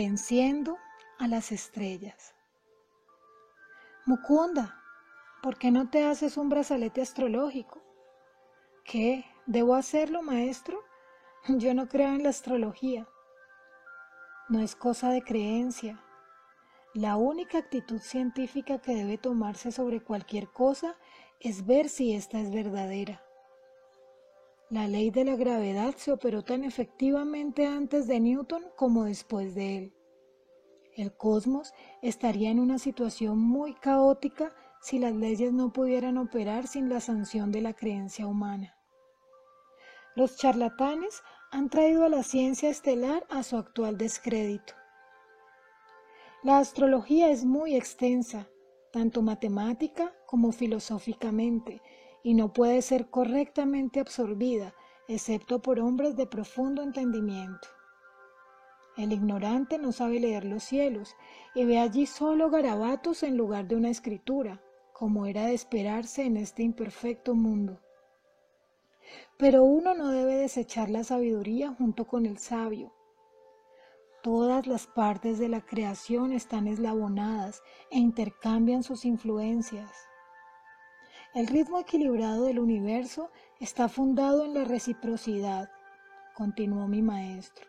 [0.00, 0.78] Venciendo
[1.18, 2.32] a las estrellas.
[4.06, 4.80] Mukunda,
[5.42, 7.82] ¿por qué no te haces un brazalete astrológico?
[8.84, 9.24] ¿Qué?
[9.46, 10.78] ¿Debo hacerlo, maestro?
[11.48, 13.08] Yo no creo en la astrología.
[14.48, 16.00] No es cosa de creencia.
[16.94, 20.94] La única actitud científica que debe tomarse sobre cualquier cosa
[21.40, 23.20] es ver si ésta es verdadera.
[24.70, 29.78] La ley de la gravedad se operó tan efectivamente antes de Newton como después de
[29.78, 29.94] él.
[30.94, 36.90] El cosmos estaría en una situación muy caótica si las leyes no pudieran operar sin
[36.90, 38.76] la sanción de la creencia humana.
[40.14, 44.74] Los charlatanes han traído a la ciencia estelar a su actual descrédito.
[46.42, 48.48] La astrología es muy extensa,
[48.92, 51.80] tanto matemática como filosóficamente,
[52.28, 54.74] y no puede ser correctamente absorbida,
[55.08, 57.68] excepto por hombres de profundo entendimiento.
[58.98, 61.16] El ignorante no sabe leer los cielos
[61.54, 64.60] y ve allí solo garabatos en lugar de una escritura,
[64.92, 67.80] como era de esperarse en este imperfecto mundo.
[69.38, 72.92] Pero uno no debe desechar la sabiduría junto con el sabio.
[74.22, 80.08] Todas las partes de la creación están eslabonadas e intercambian sus influencias.
[81.34, 85.70] El ritmo equilibrado del universo está fundado en la reciprocidad,
[86.34, 87.66] continuó mi maestro.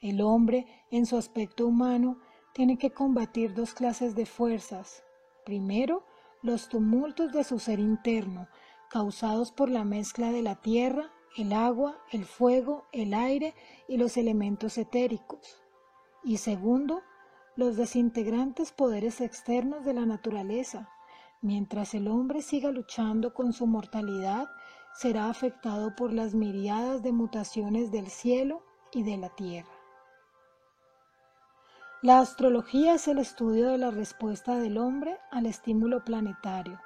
[0.00, 2.18] El hombre, en su aspecto humano,
[2.52, 5.04] tiene que combatir dos clases de fuerzas.
[5.44, 6.04] Primero,
[6.42, 8.48] los tumultos de su ser interno,
[8.90, 13.54] causados por la mezcla de la tierra, el agua, el fuego, el aire
[13.88, 15.62] y los elementos etéricos.
[16.22, 17.02] Y segundo,
[17.56, 20.90] los desintegrantes poderes externos de la naturaleza,
[21.44, 24.48] Mientras el hombre siga luchando con su mortalidad,
[24.94, 29.68] será afectado por las miriadas de mutaciones del cielo y de la tierra.
[32.00, 36.80] La astrología es el estudio de la respuesta del hombre al estímulo planetario.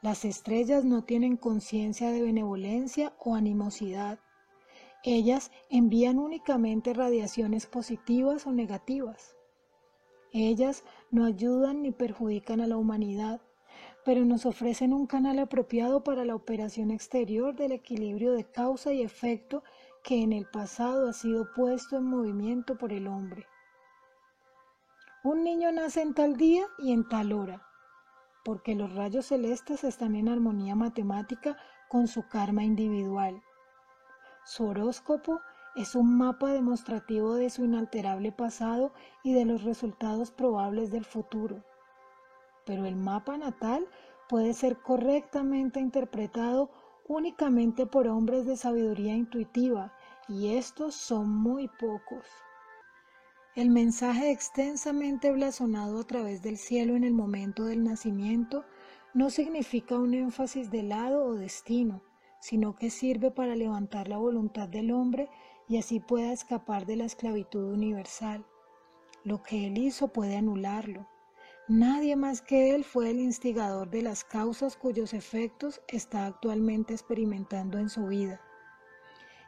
[0.00, 4.18] Las estrellas no tienen conciencia de benevolencia o animosidad.
[5.02, 9.33] Ellas envían únicamente radiaciones positivas o negativas.
[10.36, 13.40] Ellas no ayudan ni perjudican a la humanidad,
[14.04, 19.02] pero nos ofrecen un canal apropiado para la operación exterior del equilibrio de causa y
[19.02, 19.62] efecto
[20.02, 23.46] que en el pasado ha sido puesto en movimiento por el hombre.
[25.22, 27.62] Un niño nace en tal día y en tal hora,
[28.44, 31.56] porque los rayos celestes están en armonía matemática
[31.88, 33.40] con su karma individual.
[34.44, 35.40] Su horóscopo
[35.76, 38.92] es un mapa demostrativo de su inalterable pasado
[39.22, 41.64] y de los resultados probables del futuro.
[42.64, 43.86] Pero el mapa natal
[44.28, 46.70] puede ser correctamente interpretado
[47.06, 49.92] únicamente por hombres de sabiduría intuitiva,
[50.28, 52.24] y estos son muy pocos.
[53.54, 58.64] El mensaje extensamente blasonado a través del cielo en el momento del nacimiento
[59.12, 62.02] no significa un énfasis de lado o destino,
[62.40, 65.30] sino que sirve para levantar la voluntad del hombre
[65.68, 68.44] y así pueda escapar de la esclavitud universal.
[69.24, 71.06] Lo que él hizo puede anularlo.
[71.66, 77.78] Nadie más que él fue el instigador de las causas cuyos efectos está actualmente experimentando
[77.78, 78.40] en su vida.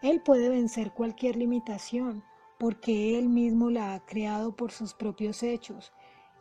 [0.03, 2.25] Él puede vencer cualquier limitación
[2.59, 5.93] porque él mismo la ha creado por sus propios hechos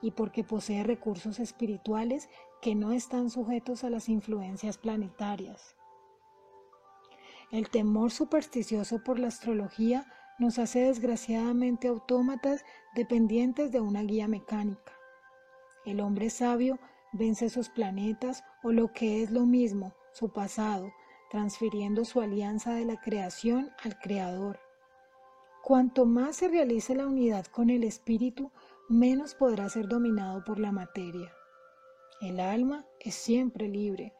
[0.01, 2.29] y porque posee recursos espirituales
[2.61, 5.75] que no están sujetos a las influencias planetarias.
[7.51, 10.05] El temor supersticioso por la astrología
[10.39, 14.93] nos hace desgraciadamente autómatas dependientes de una guía mecánica.
[15.85, 16.79] El hombre sabio
[17.13, 20.91] vence sus planetas o lo que es lo mismo, su pasado,
[21.29, 24.59] transfiriendo su alianza de la creación al creador.
[25.63, 28.51] Cuanto más se realice la unidad con el espíritu,
[28.89, 31.31] menos podrá ser dominado por la materia.
[32.21, 34.13] El alma es siempre libre,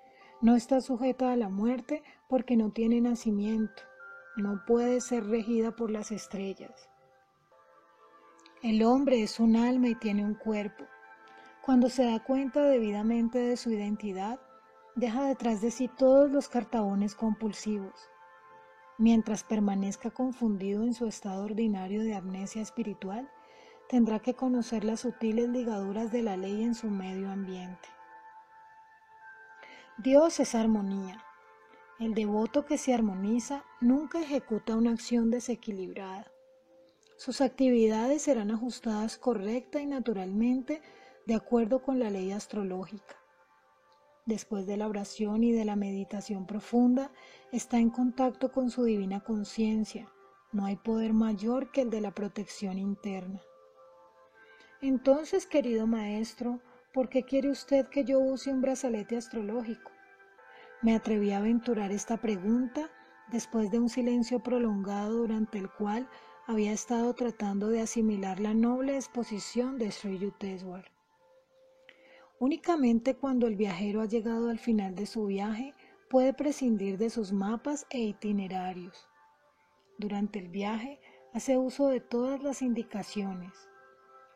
[0.45, 3.81] no está sujeta a la muerte porque no tiene nacimiento,
[4.37, 6.87] no puede ser regida por las estrellas.
[8.61, 10.83] El hombre es un alma y tiene un cuerpo.
[11.63, 14.39] Cuando se da cuenta debidamente de su identidad,
[14.93, 17.95] deja detrás de sí todos los cartabones compulsivos.
[18.99, 23.31] Mientras permanezca confundido en su estado ordinario de amnesia espiritual,
[23.89, 27.94] tendrá que conocer las sutiles ligaduras de la ley en su medio ambiente.
[29.97, 31.23] Dios es armonía.
[31.99, 36.29] El devoto que se armoniza nunca ejecuta una acción desequilibrada.
[37.15, 40.81] Sus actividades serán ajustadas correcta y naturalmente
[41.25, 43.15] de acuerdo con la ley astrológica.
[44.25, 47.09] Después de la oración y de la meditación profunda,
[47.53, 50.11] está en contacto con su divina conciencia,
[50.51, 53.41] No hay poder mayor que el de la protección interna.
[54.81, 56.59] Entonces, querido maestro,
[56.95, 59.91] ¿por qué quiere usted que yo use un brazalete astrológico?
[60.81, 62.89] Me atreví a aventurar esta pregunta
[63.29, 66.07] después de un silencio prolongado durante el cual
[66.47, 70.89] había estado tratando de asimilar la noble exposición de Sri Yukteswar.
[72.39, 75.73] Únicamente cuando el viajero ha llegado al final de su viaje
[76.09, 79.09] puede prescindir de sus mapas e itinerarios.
[79.97, 81.01] Durante el viaje
[81.33, 83.51] hace uso de todas las indicaciones.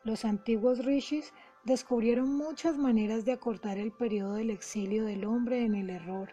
[0.04, 1.32] Los antiguos rishis
[1.64, 6.30] descubrieron muchas maneras de acortar el periodo del exilio del hombre en el error.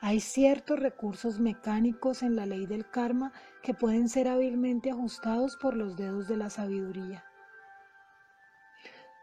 [0.00, 3.32] Hay ciertos recursos mecánicos en la ley del karma
[3.62, 7.24] que pueden ser hábilmente ajustados por los dedos de la sabiduría.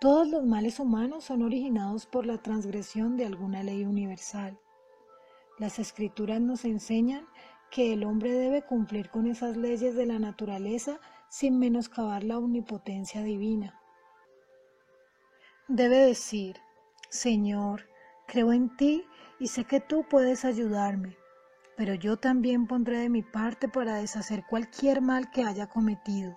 [0.01, 4.59] Todos los males humanos son originados por la transgresión de alguna ley universal.
[5.57, 7.25] Las escrituras nos enseñan
[7.71, 13.23] que el hombre debe cumplir con esas leyes de la naturaleza sin menoscabar la omnipotencia
[13.23, 13.79] divina.
[15.67, 16.61] Debe decir,
[17.09, 17.89] Señor,
[18.27, 19.07] creo en ti
[19.39, 21.17] y sé que tú puedes ayudarme,
[21.75, 26.35] pero yo también pondré de mi parte para deshacer cualquier mal que haya cometido.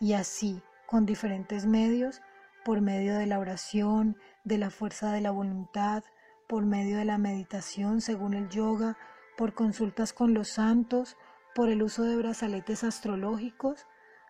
[0.00, 2.20] Y así, con diferentes medios,
[2.62, 6.04] por medio de la oración, de la fuerza de la voluntad,
[6.46, 8.98] por medio de la meditación según el yoga,
[9.38, 11.16] por consultas con los santos,
[11.54, 13.86] por el uso de brazaletes astrológicos,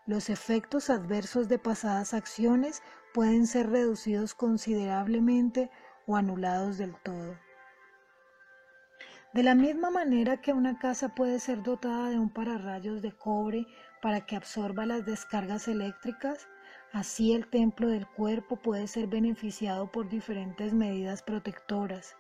[0.06, 2.82] los efectos adversos de pasadas acciones
[3.16, 5.70] pueden ser reducidos considerablemente
[6.06, 7.38] o anulados del todo.
[9.32, 13.66] De la misma manera que una casa puede ser dotada de un pararrayos de cobre
[14.02, 16.46] para que absorba las descargas eléctricas,
[16.92, 22.16] Así el templo del cuerpo puede ser beneficiado por diferentes medidas protectoras.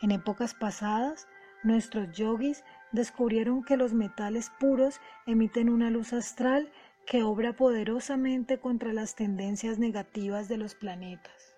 [0.00, 1.28] En épocas pasadas,
[1.62, 6.72] nuestros yogis descubrieron que los metales puros emiten una luz astral
[7.06, 11.56] que obra poderosamente contra las tendencias negativas de los planetas.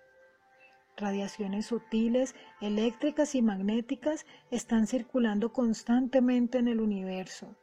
[0.97, 7.55] Radiaciones sutiles, eléctricas y magnéticas están circulando constantemente en el universo.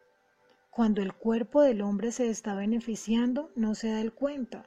[0.71, 4.67] Cuando el cuerpo del hombre se está beneficiando, no se da el cuenta.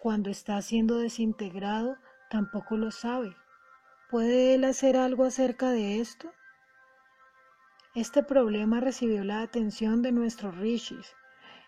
[0.00, 1.96] Cuando está siendo desintegrado,
[2.30, 3.34] tampoco lo sabe.
[4.10, 6.30] ¿Puede él hacer algo acerca de esto?
[7.94, 11.14] Este problema recibió la atención de nuestros rishis.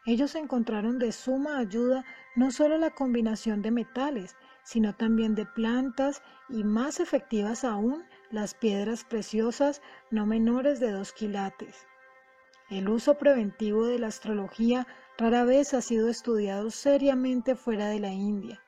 [0.07, 2.05] Ellos encontraron de suma ayuda
[2.37, 8.55] no solo la combinación de metales, sino también de plantas y más efectivas aún las
[8.55, 9.83] piedras preciosas
[10.13, 11.87] no menores de dos quilates.
[12.71, 14.87] El uso preventivo de la astrología
[15.19, 18.63] rara vez ha sido estudiado seriamente fuera de la India.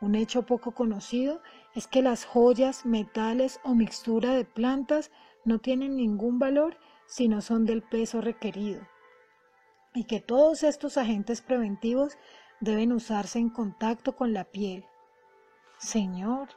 [0.00, 1.42] Un hecho poco conocido
[1.74, 5.10] es que las joyas, metales o mixtura de plantas
[5.44, 8.80] no tienen ningún valor si no son del peso requerido,
[9.98, 12.16] y que todos estos agentes preventivos
[12.60, 14.84] deben usarse en contacto con la piel.
[15.76, 16.50] Señor,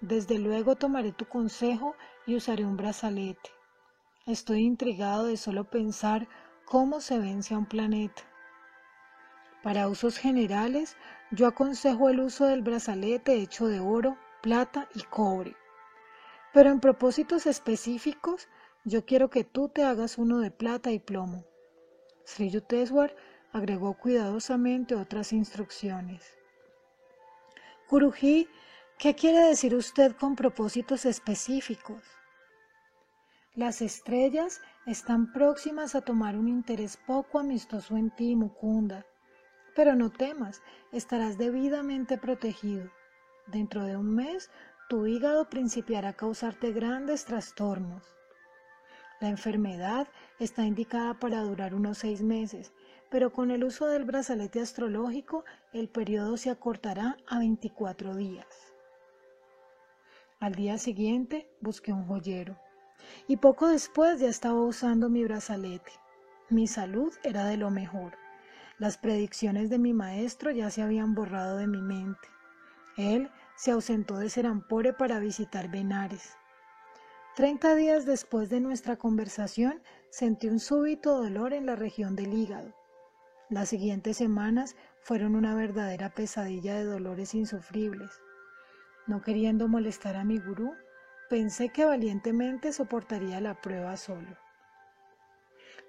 [0.00, 1.94] desde luego tomaré tu consejo
[2.26, 3.50] y usaré un brazalete.
[4.26, 6.26] Estoy intrigado de solo pensar
[6.64, 8.22] cómo se vence a un planeta.
[9.62, 10.96] Para usos generales,
[11.30, 15.54] yo aconsejo el uso del brazalete hecho de oro, plata y cobre.
[16.52, 18.48] Pero en propósitos específicos,
[18.84, 21.44] yo quiero que tú te hagas uno de plata y plomo.
[22.24, 23.14] Sri Yukteswar
[23.52, 26.38] agregó cuidadosamente otras instrucciones.
[27.88, 28.48] Guruji,
[28.98, 32.02] ¿qué quiere decir usted con propósitos específicos?
[33.56, 39.04] Las estrellas están próximas a tomar un interés poco amistoso en ti, Mukunda.
[39.74, 42.90] Pero no temas, estarás debidamente protegido.
[43.48, 44.50] Dentro de un mes,
[44.88, 48.19] tu hígado principiará a causarte grandes trastornos.
[49.20, 50.08] La enfermedad
[50.38, 52.72] está indicada para durar unos seis meses,
[53.10, 58.46] pero con el uso del brazalete astrológico el periodo se acortará a 24 días.
[60.38, 62.56] Al día siguiente busqué un joyero
[63.28, 65.92] y poco después ya estaba usando mi brazalete.
[66.48, 68.16] Mi salud era de lo mejor.
[68.78, 72.26] Las predicciones de mi maestro ya se habían borrado de mi mente.
[72.96, 76.39] Él se ausentó de Serampore para visitar Benares.
[77.36, 82.74] Treinta días después de nuestra conversación sentí un súbito dolor en la región del hígado.
[83.48, 88.10] Las siguientes semanas fueron una verdadera pesadilla de dolores insufribles.
[89.06, 90.74] No queriendo molestar a mi gurú,
[91.30, 94.36] Pensé que valientemente soportaría la prueba solo.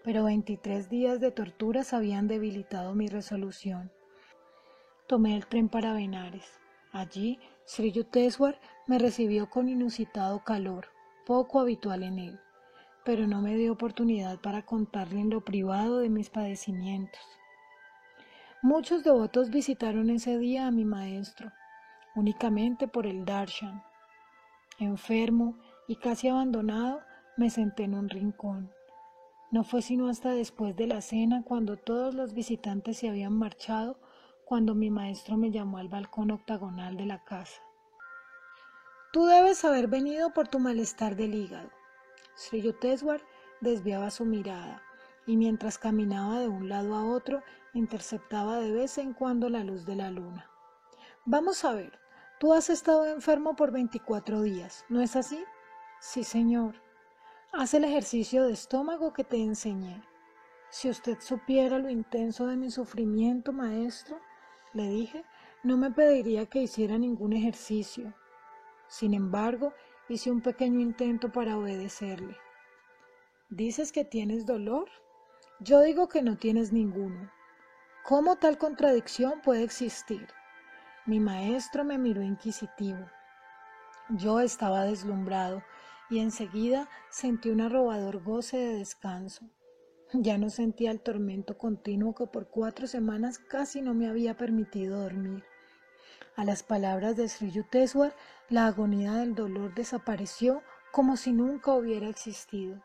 [0.03, 3.91] Pero 23 días de torturas habían debilitado mi resolución.
[5.07, 6.59] Tomé el tren para Benares.
[6.91, 10.89] Allí, Sri Yukteswar me recibió con inusitado calor,
[11.25, 12.39] poco habitual en él.
[13.03, 17.19] pero no me dio oportunidad para contarle en lo privado de mis padecimientos.
[18.61, 21.51] Muchos devotos visitaron ese día a mi maestro,
[22.15, 23.81] únicamente por el darshan.
[24.77, 27.01] Enfermo y casi abandonado,
[27.37, 28.71] me senté en un rincón.
[29.49, 33.99] No fue sino hasta después de la cena, cuando todos los visitantes se habían marchado,
[34.45, 37.61] cuando mi maestro me llamó al balcón octagonal de la casa.
[39.11, 41.69] Tú debes haber venido por tu malestar del hígado.
[42.35, 43.21] Sri Yukteswar
[43.59, 44.81] desviaba su mirada
[45.25, 49.85] y mientras caminaba de un lado a otro interceptaba de vez en cuando la luz
[49.85, 50.49] de la luna.
[51.25, 51.99] Vamos a ver,
[52.39, 55.43] tú has estado enfermo por 24 días, ¿no es así?
[55.99, 56.75] Sí, señor.
[57.51, 60.01] Haz el ejercicio de estómago que te enseñé.
[60.69, 64.21] Si usted supiera lo intenso de mi sufrimiento, maestro,
[64.71, 65.25] le dije,
[65.63, 68.13] no me pediría que hiciera ningún ejercicio.
[68.91, 69.73] Sin embargo,
[70.09, 72.35] hice un pequeño intento para obedecerle.
[73.49, 74.89] ¿Dices que tienes dolor?
[75.61, 77.31] Yo digo que no tienes ninguno.
[78.03, 80.27] ¿Cómo tal contradicción puede existir?
[81.05, 83.09] Mi maestro me miró inquisitivo.
[84.09, 85.63] Yo estaba deslumbrado
[86.09, 89.49] y enseguida sentí un arrobador goce de descanso.
[90.11, 94.99] Ya no sentía el tormento continuo que por cuatro semanas casi no me había permitido
[94.99, 95.45] dormir.
[96.35, 98.15] A las palabras de Sri Yukteswar,
[98.49, 100.61] la agonía del dolor desapareció
[100.91, 102.81] como si nunca hubiera existido.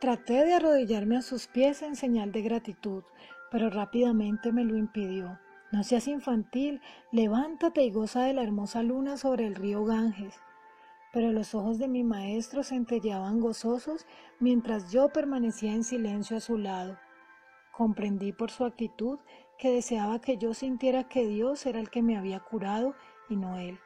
[0.00, 3.04] Traté de arrodillarme a sus pies en señal de gratitud,
[3.50, 5.38] pero rápidamente me lo impidió.
[5.72, 6.80] No seas infantil,
[7.12, 10.34] levántate y goza de la hermosa luna sobre el río Ganges
[11.12, 14.06] pero los ojos de mi maestro centelleaban gozosos
[14.40, 16.98] mientras yo permanecía en silencio a su lado.
[17.72, 19.18] Comprendí por su actitud
[19.58, 22.94] que deseaba que yo sintiera que Dios era el que me había curado
[23.28, 23.78] y no él.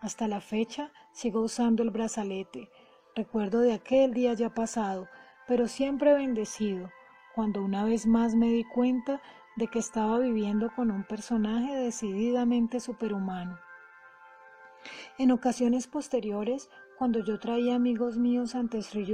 [0.00, 2.70] Hasta la fecha sigo usando el brazalete,
[3.16, 5.08] recuerdo de aquel día ya pasado,
[5.48, 6.90] pero siempre bendecido,
[7.34, 9.22] cuando una vez más me di cuenta
[9.56, 13.58] de que estaba viviendo con un personaje decididamente superhumano.
[15.16, 19.06] En ocasiones posteriores, cuando yo traía amigos míos ante Sri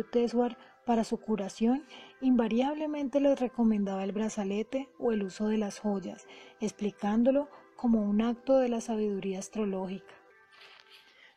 [0.84, 1.84] para su curación,
[2.20, 6.26] invariablemente les recomendaba el brazalete o el uso de las joyas,
[6.60, 10.14] explicándolo como un acto de la sabiduría astrológica.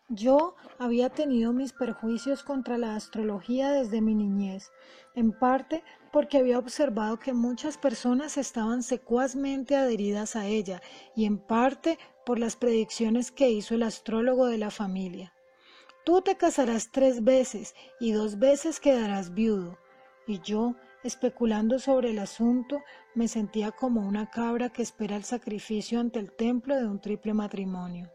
[0.09, 4.71] Yo había tenido mis perjuicios contra la astrología desde mi niñez,
[5.15, 10.81] en parte porque había observado que muchas personas estaban secuazmente adheridas a ella
[11.15, 15.32] y en parte por las predicciones que hizo el astrólogo de la familia.
[16.03, 19.77] Tú te casarás tres veces y dos veces quedarás viudo.
[20.27, 22.81] Y yo, especulando sobre el asunto,
[23.15, 27.33] me sentía como una cabra que espera el sacrificio ante el templo de un triple
[27.33, 28.09] matrimonio.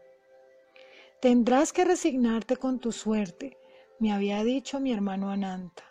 [1.19, 3.57] Tendrás que resignarte con tu suerte,
[3.99, 5.83] me había dicho mi hermano Ananta.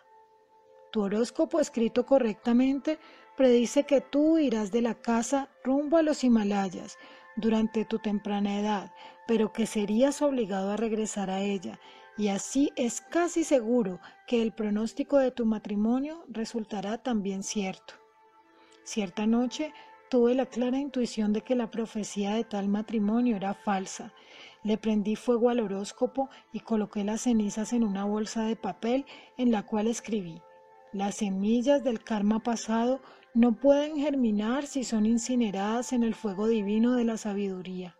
[0.91, 2.97] Tu horóscopo escrito correctamente
[3.37, 6.97] predice que tú irás de la casa rumbo a los Himalayas
[7.35, 8.91] durante tu temprana edad,
[9.29, 11.79] pero que serías obligado a regresar a ella,
[12.17, 17.93] y así es casi seguro que el pronóstico de tu matrimonio resultará también cierto.
[18.83, 19.71] Cierta noche
[20.09, 24.15] tuve la clara intuición de que la profecía de tal matrimonio era falsa,
[24.63, 29.05] le prendí fuego al horóscopo y coloqué las cenizas en una bolsa de papel
[29.37, 30.41] en la cual escribí
[30.91, 32.99] Las semillas del karma pasado
[33.35, 37.98] no pueden germinar si son incineradas en el fuego divino de la sabiduría.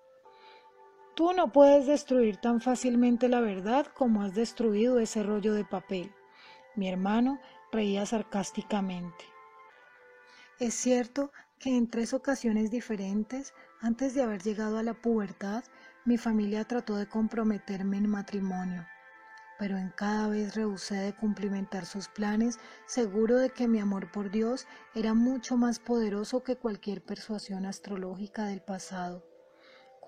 [1.20, 6.14] Tú no puedes destruir tan fácilmente la verdad como has destruido ese rollo de papel.
[6.78, 7.42] Mi hermano
[7.74, 9.26] reía sarcásticamente.
[10.62, 15.66] Es cierto que en tres ocasiones diferentes, antes de haber llegado a la pubertad,
[16.06, 18.88] mi familia trató de comprometerme en matrimonio,
[19.58, 24.32] pero en cada vez rehusé de cumplimentar sus planes, seguro de que mi amor por
[24.32, 29.26] Dios era mucho más poderoso que cualquier persuasión astrológica del pasado.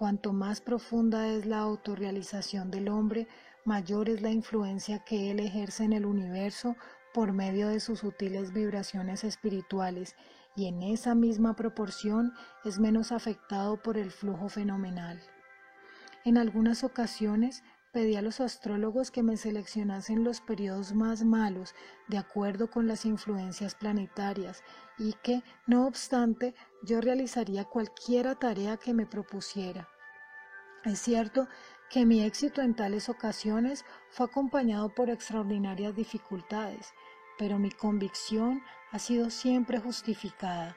[0.02, 3.28] Cuanto más profunda es la autorrealización del hombre,
[3.66, 6.76] mayor es la influencia que él ejerce en el universo
[7.14, 10.16] por medio de sus sutiles vibraciones espirituales
[10.56, 12.34] y en esa misma proporción
[12.66, 15.22] es menos afectado por el flujo fenomenal.
[16.26, 21.76] En algunas ocasiones pedí a los astrólogos que me seleccionasen los periodos más malos
[22.08, 24.64] de acuerdo con las influencias planetarias
[24.98, 29.91] y que, no obstante, yo realizaría cualquiera tarea que me propusiera.
[30.84, 31.48] Es cierto
[31.92, 36.94] que mi éxito en tales ocasiones fue acompañado por extraordinarias dificultades,
[37.38, 40.76] pero mi convicción ha sido siempre justificada.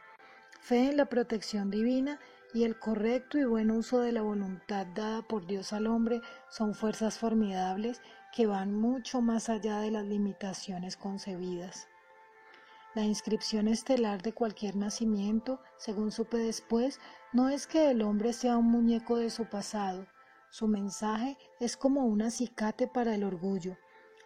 [0.61, 2.21] Fe en la protección divina
[2.53, 6.21] y el correcto y buen uso de la voluntad dada por Dios al hombre
[6.51, 8.03] son fuerzas formidables
[8.35, 11.89] que van mucho más allá de las limitaciones concebidas.
[12.95, 17.01] La inscripción estelar de cualquier nacimiento, según supe después,
[17.33, 20.07] no es que el hombre sea un muñeco de su pasado.
[20.49, 23.77] Su mensaje es como un acicate para el orgullo.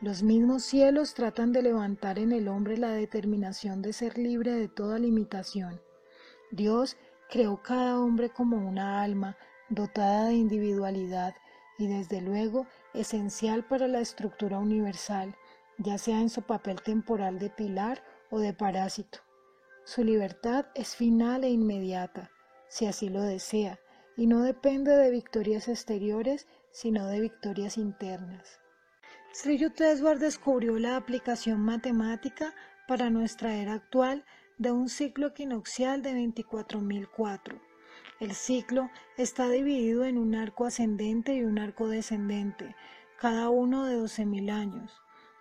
[0.02, 4.68] Los mismos cielos tratan de levantar en el hombre la determinación de ser libre de
[4.68, 5.80] toda limitación.
[6.50, 6.98] Dios
[7.30, 9.38] creó cada hombre como una alma,
[9.70, 11.34] dotada de individualidad
[11.78, 15.34] y desde luego esencial para la estructura universal,
[15.78, 19.20] ya sea en su papel temporal de pilar o de parásito.
[19.85, 22.30] Su libertad es final e inmediata,
[22.68, 23.78] si así lo desea,
[24.16, 28.61] y no depende de victorias exteriores, sino de victorias internas.
[29.32, 32.54] Sri Yukteswar descubrió la aplicación matemática
[32.87, 34.25] para nuestra era actual
[34.58, 37.61] de un ciclo equinoccial de 24.004.
[38.20, 42.75] El ciclo está dividido en un arco ascendente y un arco descendente,
[43.18, 45.00] cada uno de 12.000 años.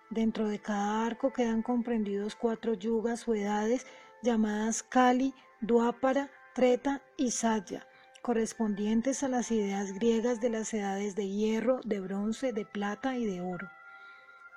[0.10, 3.86] Dentro de cada arco quedan comprendidos cuatro yugas o edades
[4.24, 7.86] llamadas Kali, Duapara, Treta y Satya,
[8.22, 13.26] correspondientes a las ideas griegas de las edades de hierro, de bronce, de plata y
[13.26, 13.68] de oro.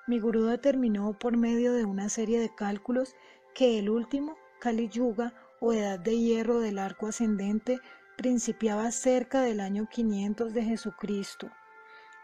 [0.07, 3.16] Mi gurú determinó por medio de una serie de cálculos
[3.52, 7.80] que el último, Kali Yuga o edad de hierro del arco ascendente,
[8.16, 11.50] principiaba cerca del año 500 de Jesucristo.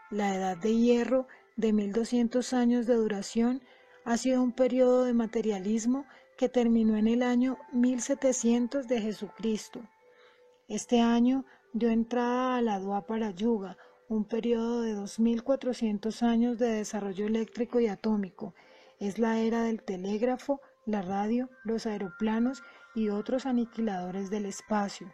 [0.09, 3.61] La edad de hierro de 1200 años de duración,
[4.05, 6.05] ha sido un periodo de materialismo
[6.37, 9.81] que terminó en el año 1700 de Jesucristo.
[10.67, 13.75] Este año dio entrada a la Dwapara Yuga,
[14.07, 18.53] un periodo de 2400 años de desarrollo eléctrico y atómico.
[18.99, 22.63] Es la era del telégrafo, la radio, los aeroplanos
[22.95, 25.11] y otros aniquiladores del espacio.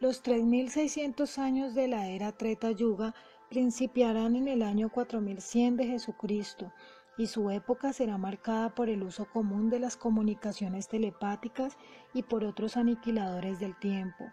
[0.00, 3.14] Los 3600 años de la era Treta Yuga
[3.48, 6.72] principiarán en el año 4100 de Jesucristo
[7.16, 11.76] y su época será marcada por el uso común de las comunicaciones telepáticas
[12.14, 14.24] y por otros aniquiladores del tiempo.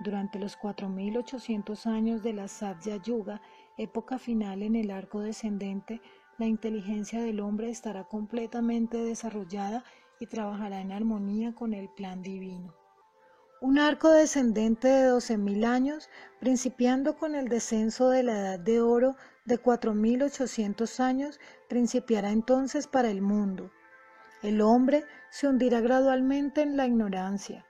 [0.00, 3.40] Durante los 4800 años de la Satya Yuga,
[3.76, 6.00] época final en el arco descendente,
[6.38, 9.84] la inteligencia del hombre estará completamente desarrollada
[10.18, 12.83] y trabajará en armonía con el plan divino.
[13.64, 19.16] Un arco descendente de 12.000 años, principiando con el descenso de la edad de oro
[19.46, 23.70] de 4.800 años, principiará entonces para el mundo.
[24.42, 27.64] El hombre se hundirá gradualmente en la ignorancia.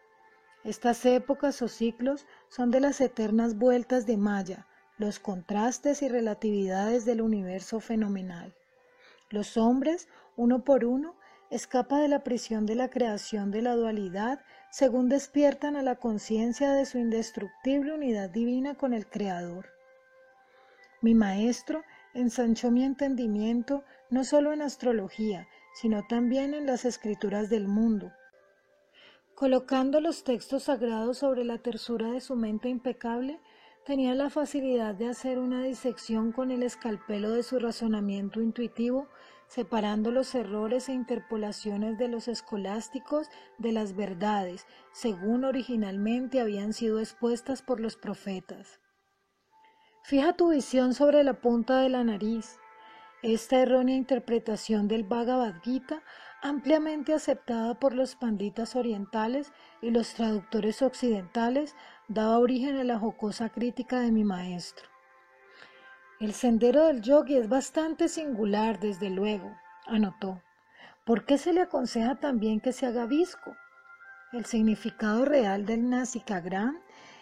[0.65, 4.67] Estas épocas o ciclos son de las eternas vueltas de Maya,
[4.99, 8.53] los contrastes y relatividades del universo fenomenal.
[9.31, 11.15] Los hombres, uno por uno,
[11.51, 16.73] escapa de la prisión de la creación de la dualidad según despiertan a la conciencia
[16.73, 19.67] de su indestructible unidad divina con el Creador.
[21.01, 21.83] Mi maestro
[22.15, 28.13] ensanchó mi entendimiento no solo en astrología, sino también en las escrituras del mundo.
[29.35, 33.41] Colocando los textos sagrados sobre la tersura de su mente impecable,
[33.85, 39.09] tenía la facilidad de hacer una disección con el escalpelo de su razonamiento intuitivo
[39.49, 43.29] separando los errores e interpolaciones de los escolásticos
[43.59, 48.81] de las verdades, según originalmente habían sido expuestas por los profetas.
[50.03, 52.59] Fija tu visión sobre la punta de la nariz.
[53.23, 56.03] Esta errónea interpretación del Bhagavad Gita,
[56.43, 61.75] ampliamente aceptada por los panditas orientales y los traductores occidentales,
[62.09, 64.94] daba origen a la jocosa crítica de mi maestro.
[66.25, 70.41] El sendero del yogi es bastante singular, desde luego, anotó.
[71.05, 73.55] ¿Por qué se le aconseja también que se haga visco?
[74.33, 76.81] El significado real del nasikagram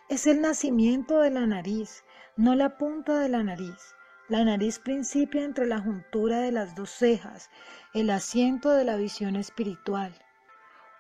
[0.09, 2.05] es el nacimiento de la nariz,
[2.37, 3.97] no la punta de la nariz.
[4.29, 7.51] La nariz principia entre la juntura de las dos cejas,
[7.95, 10.15] el asiento de la visión espiritual.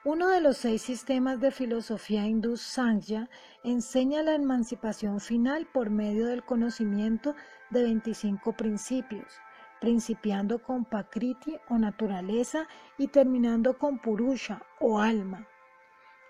[0.04, 3.30] Uno de los seis sistemas de filosofía hindú Sankhya
[3.62, 7.36] enseña la emancipación final por medio del conocimiento
[7.70, 9.38] de 25 principios,
[9.80, 12.66] principiando con Pakriti o naturaleza
[12.98, 15.46] y terminando con Purusha o alma.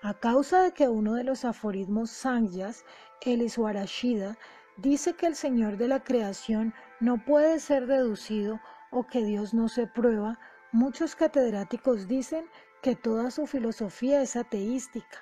[0.03, 2.85] A causa de que uno de los aforismos Sangyas,
[3.23, 4.37] el Iswarashida,
[4.77, 9.71] dice que el Señor de la creación no puede ser deducido o que Dios no
[9.71, 10.39] se prueba,
[10.73, 12.45] muchos catedráticos dicen
[12.83, 15.19] que toda su filosofía es ateística.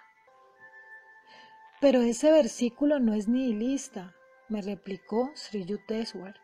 [1.80, 4.14] Pero ese versículo no es nihilista,
[4.48, 6.34] me replicó Sri Yukteswar.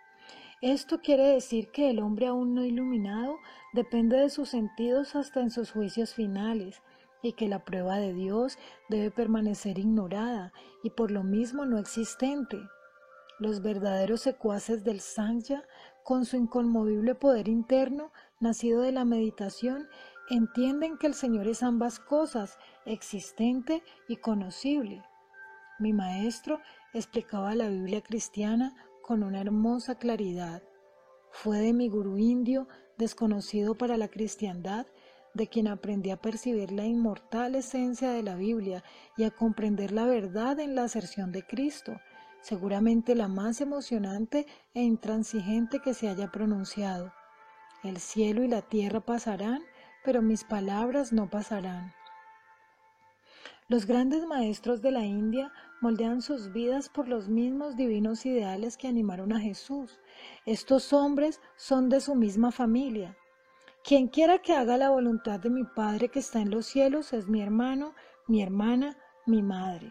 [0.60, 3.38] Esto quiere decir que el hombre aún no iluminado
[3.72, 6.82] depende de sus sentidos hasta en sus juicios finales,
[7.22, 10.52] y que la prueba de Dios debe permanecer ignorada
[10.82, 12.58] y por lo mismo no existente.
[13.38, 15.64] Los verdaderos secuaces del Sangya
[16.04, 19.88] con su inconmovible poder interno, nacido de la meditación,
[20.30, 25.02] entienden que el Señor es ambas cosas, existente y conocible.
[25.78, 26.60] Mi maestro
[26.94, 30.62] explicaba la Biblia cristiana con una hermosa claridad.
[31.30, 34.86] Fue de mi gurú indio, desconocido para la cristiandad,
[35.34, 38.82] de quien aprendí a percibir la inmortal esencia de la Biblia
[39.18, 42.00] y a comprender la verdad en la aserción de Cristo,
[42.40, 47.12] seguramente la más emocionante e intransigente que se haya pronunciado.
[47.84, 49.62] El cielo y la tierra pasarán,
[50.06, 51.92] pero mis palabras no pasarán.
[53.66, 58.86] Los grandes maestros de la India moldean sus vidas por los mismos divinos ideales que
[58.86, 59.98] animaron a Jesús.
[60.44, 63.16] Estos hombres son de su misma familia.
[63.82, 67.26] Quien quiera que haga la voluntad de mi Padre que está en los cielos es
[67.26, 67.92] mi hermano,
[68.28, 69.90] mi hermana, mi madre.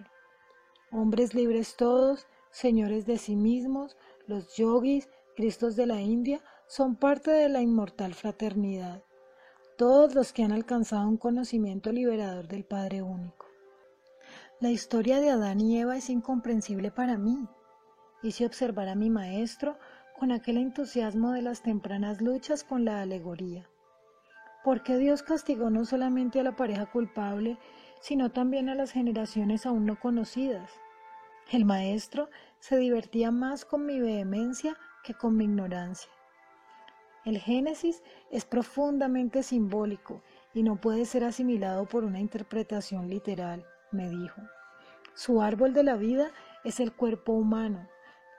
[0.93, 3.97] Hombres libres todos, señores de sí mismos,
[4.27, 9.03] los yogis, Cristos de la India, son parte de la inmortal fraternidad.
[9.77, 13.45] Todos los que han alcanzado un conocimiento liberador del Padre único.
[14.61, 17.45] La historia de Adán y Eva es incomprensible para mí.
[18.23, 19.77] Hice observar a mi maestro
[20.17, 23.69] con aquel entusiasmo de las tempranas luchas con la alegoría.
[24.63, 27.57] ¿Por qué Dios castigó no solamente a la pareja culpable,
[27.99, 30.71] sino también a las generaciones aún no conocidas?
[31.51, 36.14] El maestro se divertía más con mi vehemencia que con mi ignorancia.
[37.25, 40.21] El Génesis es profundamente simbólico
[40.53, 44.41] y no puede ser asimilado por una interpretación literal me dijo.
[45.15, 46.31] Su árbol de la vida
[46.63, 47.89] es el cuerpo humano.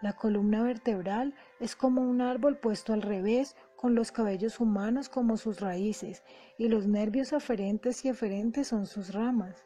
[0.02, 5.36] La columna vertebral es como un árbol puesto al revés, con los cabellos humanos como
[5.36, 6.22] sus raíces,
[6.58, 9.64] y los nervios aferentes y eferentes son sus ramas.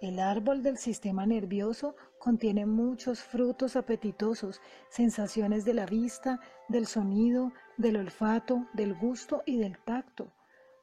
[0.00, 7.52] El árbol del sistema nervioso contiene muchos frutos apetitosos, sensaciones de la vista, del sonido,
[7.76, 10.32] del olfato, del gusto y del tacto.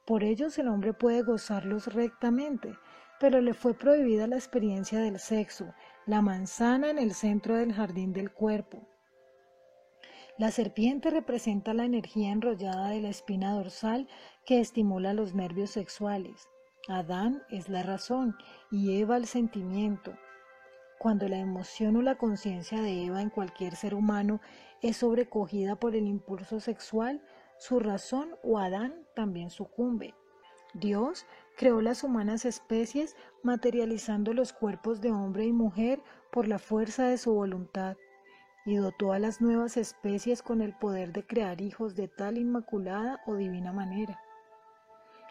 [0.06, 2.76] Por ellos el hombre puede gozarlos rectamente,
[3.20, 5.74] pero le fue prohibida la experiencia del sexo,
[6.06, 8.88] la manzana en el centro del jardín del cuerpo.
[10.38, 14.08] La serpiente representa la energía enrollada de la espina dorsal
[14.46, 16.48] que estimula los nervios sexuales.
[16.88, 18.36] Adán es la razón
[18.70, 20.14] y Eva el sentimiento.
[21.00, 24.42] Cuando la emoción o la conciencia de Eva en cualquier ser humano
[24.82, 27.22] es sobrecogida por el impulso sexual,
[27.56, 30.14] su razón o Adán también sucumbe.
[30.74, 31.24] Dios
[31.56, 37.16] creó las humanas especies materializando los cuerpos de hombre y mujer por la fuerza de
[37.16, 37.96] su voluntad
[38.66, 43.22] y dotó a las nuevas especies con el poder de crear hijos de tal inmaculada
[43.26, 44.20] o divina manera.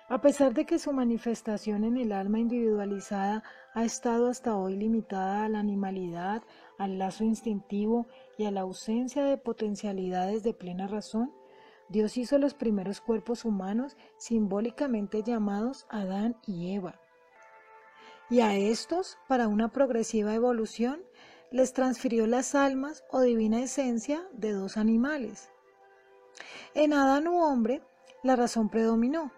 [0.10, 3.43] A pesar de que su manifestación en el alma individualizada
[3.76, 6.41] ha estado hasta hoy limitada a la animalidad,
[6.80, 11.32] al lazo instintivo y a la ausencia de potencialidades de plena razón,
[11.89, 17.00] Dios hizo los primeros cuerpos humanos simbólicamente llamados Adán y Eva.
[18.32, 21.04] Y a estos, para una progresiva evolución,
[21.52, 25.52] les transfirió las almas o divina esencia de dos animales.
[26.74, 27.84] En Adán u hombre,
[28.24, 29.32] la razón predominó.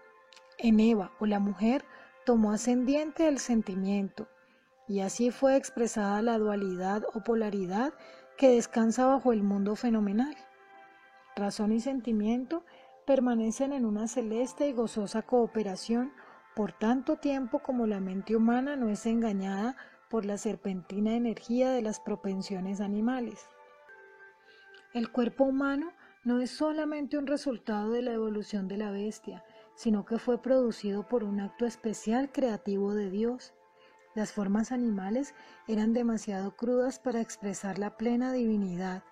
[0.62, 1.84] En Eva o la mujer
[2.26, 4.28] tomó ascendiente el sentimiento,
[4.88, 7.94] y así fue expresada la dualidad o polaridad
[8.38, 10.36] que descansa bajo el mundo fenomenal
[11.36, 12.64] razón y sentimiento
[13.06, 16.14] permanecen en una celeste y gozosa cooperación
[16.56, 19.76] por tanto tiempo como la mente humana no es engañada
[20.10, 23.48] por la serpentina energía de las propensiones animales.
[24.94, 25.94] El cuerpo humano
[26.24, 29.44] no es solamente un resultado de la evolución de la bestia,
[29.76, 33.54] sino que fue producido por un acto especial creativo de Dios.
[34.14, 35.34] Las formas animales
[35.68, 39.04] eran demasiado crudas para expresar la plena divinidad.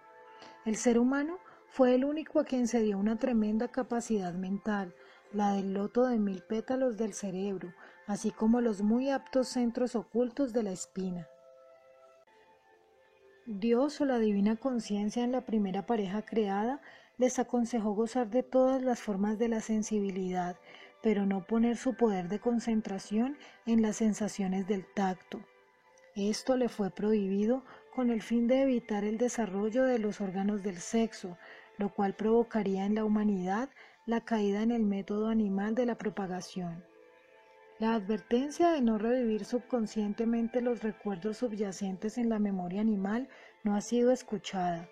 [0.65, 4.93] El ser humano fue el único a quien se dio una tremenda capacidad mental,
[5.32, 7.74] la del loto de mil pétalos del cerebro,
[8.08, 11.28] así como los muy aptos centros ocultos de la espina.
[13.45, 16.82] Dios o la divina conciencia en la primera pareja creada
[17.19, 20.58] les aconsejó gozar de todas las formas de la sensibilidad,
[21.03, 25.41] pero no poner su poder de concentración en las sensaciones del tacto.
[26.15, 30.77] Esto le fue prohibido con el fin de evitar el desarrollo de los órganos del
[30.77, 31.38] sexo,
[31.77, 33.69] lo cual provocaría en la humanidad
[34.05, 36.86] la caída en el método animal de la propagación.
[37.79, 43.27] La advertencia de no revivir subconscientemente los recuerdos subyacentes en la memoria animal
[43.63, 44.89] no ha sido escuchada.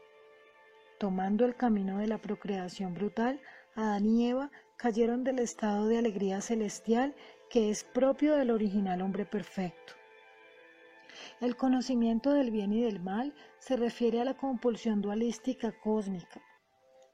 [0.97, 3.39] Tomando el camino de la procreación brutal,
[3.75, 7.15] Adán y Eva cayeron del estado de alegría celestial
[7.49, 9.93] que es propio del original hombre perfecto.
[11.39, 16.41] El conocimiento del bien y del mal se refiere a la compulsión dualística cósmica,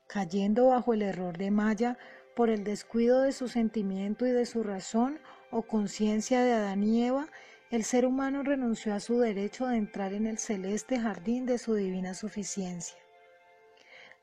[0.08, 1.98] cayendo bajo el error de Maya
[2.36, 5.19] por el descuido de su sentimiento y de su razón
[5.52, 7.28] o conciencia de Adán y Eva,
[7.69, 11.76] el ser humano renunció a su derecho de entrar en el celeste jardín de su
[11.76, 13.03] divina suficiencia.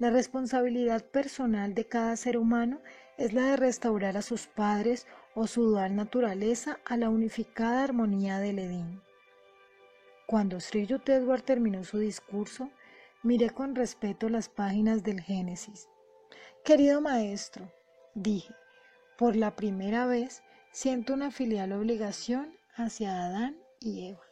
[0.01, 2.81] La responsabilidad personal de cada ser humano
[3.19, 8.39] es la de restaurar a sus padres o su dual naturaleza a la unificada armonía
[8.39, 9.03] del Edín.
[10.27, 12.71] Cuando Sri Yukteswar terminó su discurso,
[13.23, 15.91] miré con respeto las páginas del Génesis.
[16.65, 17.71] Querido maestro,
[18.15, 18.55] dije,
[19.19, 24.30] por la primera vez siento una filial obligación hacia Adán y Eva.